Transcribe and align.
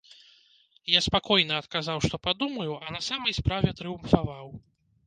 Я 0.97 1.01
спакойна 1.07 1.59
адказаў, 1.65 1.97
што 2.09 2.15
падумаю, 2.25 2.71
а 2.85 2.97
на 2.97 3.07
самай 3.11 3.39
справе 3.43 3.79
трыумфаваў. 3.83 4.45